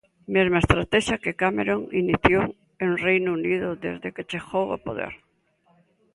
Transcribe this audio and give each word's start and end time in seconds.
Mesma 0.35 0.61
estratexia 0.63 1.21
que 1.23 1.39
Cameron 1.41 1.81
iniciou 2.03 2.45
en 2.83 2.91
Reino 3.07 3.29
Unido 3.39 3.67
desde 3.85 4.07
que 4.15 4.27
chegou 4.31 4.65
ao 4.69 4.83
poder. 4.87 5.13